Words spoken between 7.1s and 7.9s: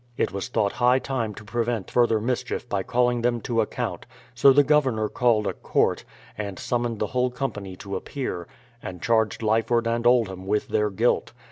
whole company